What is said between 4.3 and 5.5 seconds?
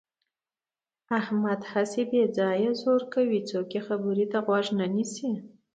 ته غوږ نه نیسي.